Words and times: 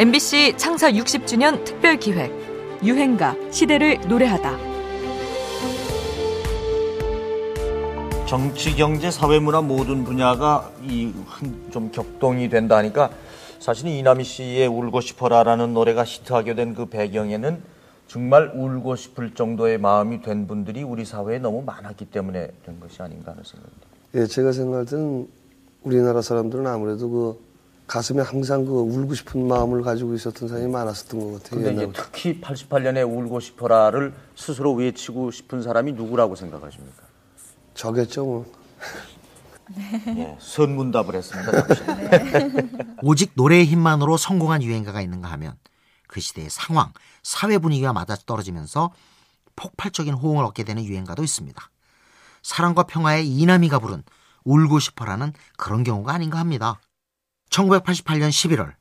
MBC 0.00 0.54
창사 0.56 0.90
60주년 0.90 1.62
특별 1.62 1.98
기획 1.98 2.32
유행가 2.82 3.36
시대를 3.50 4.00
노래하다. 4.08 4.56
정치, 8.26 8.74
경제, 8.76 9.10
사회, 9.10 9.38
문화 9.38 9.60
모든 9.60 10.04
분야가 10.04 10.70
이 10.88 11.12
좀 11.70 11.90
격동이 11.92 12.48
된다 12.48 12.78
하니까 12.78 13.10
사실은 13.58 13.90
이남희 13.90 14.24
씨의 14.24 14.68
울고 14.68 15.02
싶어라라는 15.02 15.74
노래가 15.74 16.02
히트하게 16.02 16.54
된 16.54 16.74
그 16.74 16.86
배경에는 16.86 17.62
정말 18.08 18.52
울고 18.54 18.96
싶을 18.96 19.34
정도의 19.34 19.76
마음이 19.76 20.22
된 20.22 20.46
분들이 20.46 20.82
우리 20.82 21.04
사회에 21.04 21.40
너무 21.40 21.60
많았기 21.60 22.06
때문에 22.06 22.48
된 22.64 22.80
것이 22.80 23.02
아닌가 23.02 23.32
하는 23.32 23.44
생각입니다. 23.44 23.86
예, 24.14 24.24
제가 24.24 24.52
생각할 24.52 24.86
때는 24.86 25.28
우리나라 25.82 26.22
사람들은 26.22 26.66
아무래도 26.66 27.10
그 27.10 27.49
가슴에 27.90 28.22
항상 28.22 28.64
그 28.64 28.70
울고 28.70 29.14
싶은 29.14 29.48
마음을 29.48 29.82
가지고 29.82 30.14
있었던 30.14 30.48
사람이 30.48 30.68
많았었던 30.68 31.18
것 31.18 31.42
같아요. 31.42 31.60
근데 31.60 31.72
이제 31.72 31.92
특히 31.92 32.40
88년에 32.40 33.04
울고 33.04 33.40
싶어라를 33.40 34.14
스스로 34.36 34.74
외치고 34.74 35.32
싶은 35.32 35.60
사람이 35.60 35.94
누구라고 35.94 36.36
생각하십니까? 36.36 37.02
저겠죠, 37.74 38.24
뭐. 38.24 38.52
예, 40.16 40.36
선문답을 40.38 41.16
했습니다. 41.16 41.66
잠시. 41.66 41.82
오직 43.02 43.32
노래의 43.34 43.66
힘만으로 43.66 44.16
성공한 44.16 44.62
유행가가 44.62 45.00
있는가 45.00 45.28
하면 45.32 45.56
그 46.06 46.20
시대의 46.20 46.48
상황, 46.48 46.92
사회 47.24 47.58
분위기가 47.58 47.92
맞아떨어지면서 47.92 48.92
폭발적인 49.56 50.14
호응을 50.14 50.44
얻게 50.44 50.62
되는 50.62 50.84
유행가도 50.84 51.24
있습니다. 51.24 51.60
사랑과 52.40 52.84
평화의 52.84 53.28
이남이가 53.28 53.80
부른 53.80 54.04
울고 54.44 54.78
싶어라는 54.78 55.32
그런 55.56 55.82
경우가 55.82 56.12
아닌가 56.12 56.38
합니다. 56.38 56.78
1988년 57.50 58.30
11월 58.30 58.74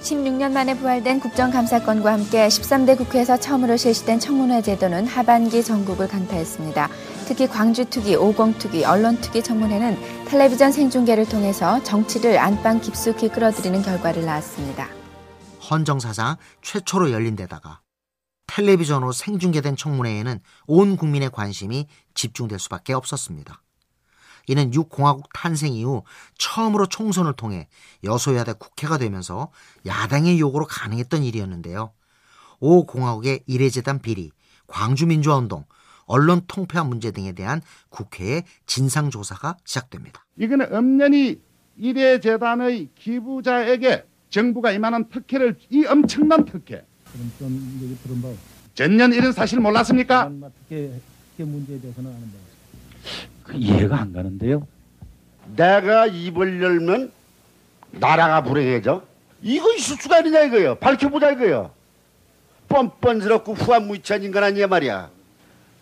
16년 0.00 0.52
만에 0.52 0.76
부활된 0.76 1.20
국정감사건과 1.20 2.12
함께 2.12 2.48
13대 2.48 2.96
국회에서 2.96 3.38
처음으로 3.38 3.76
실시된 3.76 4.18
청문회 4.18 4.62
제도는 4.62 5.06
하반기 5.06 5.62
전국을 5.62 6.08
강타했습니다. 6.08 6.88
특히 7.26 7.46
광주특위, 7.46 8.16
오공특위, 8.16 8.84
언론특위 8.84 9.42
청문회는 9.42 10.24
텔레비전 10.26 10.72
생중계를 10.72 11.28
통해서 11.28 11.82
정치를 11.82 12.38
안방 12.38 12.80
깊숙이 12.80 13.28
끌어들이는 13.28 13.82
결과를 13.82 14.24
낳았습니다. 14.24 14.88
헌정사상 15.70 16.36
최초로 16.62 17.12
열린 17.12 17.36
데다가 17.36 17.80
텔레비전으로 18.46 19.12
생중계된 19.12 19.76
청문회에는 19.76 20.40
온 20.66 20.96
국민의 20.96 21.30
관심이 21.30 21.86
집중될 22.14 22.58
수밖에 22.58 22.94
없었습니다. 22.94 23.62
이는 24.50 24.72
6공화국 24.72 25.26
탄생 25.32 25.74
이후 25.74 26.02
처음으로 26.36 26.86
총선을 26.86 27.34
통해 27.34 27.68
여소야대 28.02 28.54
국회가 28.54 28.98
되면서 28.98 29.52
야당의 29.86 30.40
요구로 30.40 30.66
가능했던 30.66 31.22
일이었는데요. 31.22 31.92
5공화국의 32.60 33.44
이례재단 33.46 34.00
비리, 34.00 34.32
광주민주화운동, 34.66 35.66
언론 36.06 36.40
통폐합 36.48 36.88
문제 36.88 37.12
등에 37.12 37.30
대한 37.30 37.62
국회의 37.90 38.42
진상조사가 38.66 39.56
시작됩니다. 39.64 40.26
이거는 40.36 40.74
엄연히 40.74 41.40
이례재단의 41.76 42.88
기부자에게 42.96 44.04
정부가 44.30 44.72
이만한 44.72 45.08
특혜를 45.10 45.58
이 45.70 45.86
엄청난 45.86 46.44
특혜 46.44 46.84
그럼 47.12 47.32
좀 47.38 47.98
들은 48.02 48.20
바 48.20 48.28
전년 48.74 49.12
이런 49.12 49.30
사실 49.30 49.60
몰랐습니까? 49.60 50.28
만 50.28 50.52
특혜 50.58 51.00
특혜 51.30 51.44
문제에 51.44 51.80
대해서는 51.80 52.10
아는 52.10 52.20
바가 52.20 52.38
있습니다. 52.38 52.59
그 53.44 53.54
이해가 53.56 53.98
안 54.00 54.12
가는데요. 54.12 54.66
내가 55.56 56.06
입을 56.06 56.62
열면 56.62 57.12
나라가 57.92 58.42
불행해져? 58.42 59.02
이거 59.42 59.72
있을 59.74 59.96
수가 59.96 60.18
있느냐 60.18 60.42
이거요. 60.42 60.76
밝혀보자 60.76 61.32
이거요. 61.32 61.70
뻔뻔스럽고 62.68 63.54
후한무치한 63.54 64.22
인간 64.22 64.44
아니야 64.44 64.66
말이야. 64.66 65.10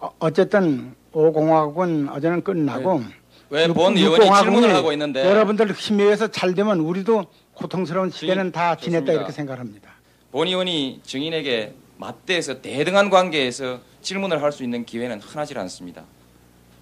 어, 0.00 0.10
어쨌든 0.18 0.94
5공화국은 1.12 2.12
어제는 2.12 2.42
끝나고 2.42 3.02
왜 3.50 3.66
육- 3.66 3.74
본 3.74 3.96
의원이 3.96 4.26
질문을 4.42 4.74
하고 4.74 4.92
있는데 4.92 5.24
여러분들 5.24 5.72
힘에 5.72 6.02
의해서 6.04 6.26
잘 6.28 6.54
되면 6.54 6.80
우리도 6.80 7.24
고통스러운 7.54 8.10
시대는 8.10 8.50
다 8.52 8.74
지냈다 8.76 8.98
좋습니다. 9.00 9.12
이렇게 9.12 9.32
생각합니다. 9.32 9.90
본 10.32 10.48
의원이 10.48 11.00
증인에게 11.04 11.74
맞대해서 11.96 12.60
대등한 12.60 13.08
관계에서 13.08 13.78
질문을 14.02 14.42
할 14.42 14.50
수 14.52 14.64
있는 14.64 14.84
기회는 14.84 15.20
흔하지 15.20 15.56
않습니다. 15.56 16.02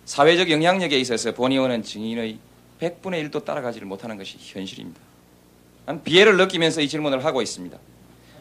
사회적 0.05 0.51
영향력에 0.51 0.99
있어서 0.99 1.33
본 1.33 1.53
의원은 1.53 1.83
증인의 1.83 2.39
100분의 2.81 3.31
1도 3.31 3.45
따라가지를 3.45 3.87
못하는 3.87 4.19
것이 4.19 4.37
현실입니다. 4.41 5.01
난 5.87 6.03
비애를 6.03 6.37
느끼면서 6.37 6.81
이 6.81 6.89
질문을 6.89 7.25
하고 7.25 7.43
있습니다. 7.43 7.77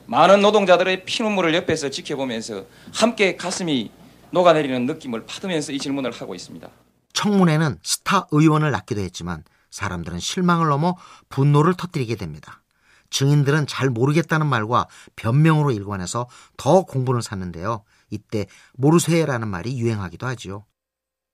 많은 0.08 0.42
노동자들의 0.42 1.06
피눈물을 1.06 1.54
옆에서 1.54 1.90
지켜보면서 1.90 2.66
함께 2.94 3.36
가슴이 3.36 3.92
녹아내리는 4.32 4.86
느낌을 4.86 5.26
받으면서 5.26 5.72
이 5.72 5.78
질문을 5.78 6.12
하고 6.12 6.36
있습니다. 6.36 6.68
청문회는 7.14 7.80
스타 7.84 8.28
의원을 8.32 8.72
낳기도 8.72 9.02
했지만 9.02 9.44
사람들은 9.70 10.20
실망을 10.20 10.68
넘어 10.68 10.98
분노를 11.30 11.76
터뜨리게 11.76 12.16
됩니다. 12.16 12.62
증인들은 13.10 13.68
잘 13.68 13.90
모르겠다는 13.90 14.48
말과 14.48 14.88
변명으로 15.16 15.72
일관해서 15.72 16.28
더 16.58 16.84
공분을 16.84 17.22
샀는데요. 17.22 17.84
이때 18.10 18.48
모르쇠라는 18.74 19.48
말이 19.48 19.78
유행하기도 19.78 20.26
하지요. 20.26 20.66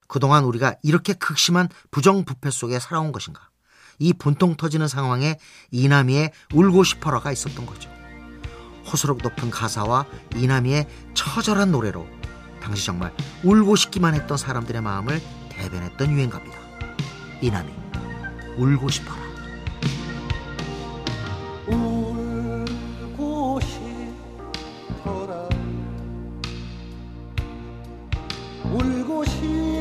그동안 0.07 0.43
우리가 0.45 0.75
이렇게 0.83 1.13
극심한 1.13 1.69
부정부패 1.91 2.49
속에 2.49 2.79
살아온 2.79 3.11
것인가? 3.11 3.49
이 3.99 4.13
분통 4.13 4.55
터지는 4.55 4.87
상황에 4.87 5.37
이남이의 5.71 6.31
울고 6.53 6.83
싶어라가 6.83 7.31
있었던 7.31 7.65
거죠. 7.65 7.89
호소력 8.91 9.17
높은 9.21 9.49
가사와 9.49 10.05
이남이의 10.35 10.87
처절한 11.13 11.71
노래로 11.71 12.07
당시 12.61 12.85
정말 12.85 13.13
울고 13.43 13.75
싶기만 13.75 14.13
했던 14.13 14.37
사람들의 14.37 14.81
마음을 14.81 15.21
대변했던 15.49 16.11
유행가입니다. 16.11 16.57
이남이 17.41 17.73
울고 18.57 18.89
싶어라. 18.89 19.27
울고 21.67 23.59
싶어라 23.61 25.49
울고 28.71 29.25
싶어라 29.25 29.76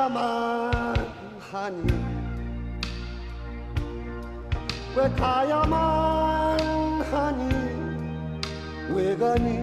가야만 0.00 0.96
하니. 1.52 1.84
왜 4.96 5.10
가야만 5.10 7.02
하니? 7.02 7.48
왜 8.94 9.14
가니? 9.18 9.62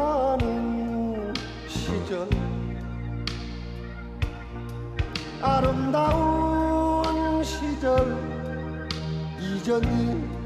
수많은 0.00 0.24
시절 1.68 2.26
아름다운 5.42 7.04
시절 7.44 8.16
잊었니 9.38 10.45